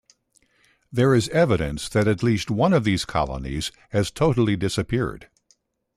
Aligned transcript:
There 0.91 1.13
is 1.13 1.29
evidence 1.29 1.87
that 1.89 2.07
at 2.07 2.23
least 2.23 2.49
one 2.49 2.73
of 2.73 2.83
these 2.85 3.05
colonies 3.05 3.71
has 3.91 4.09
totally 4.09 4.55
disappeared. 4.55 5.29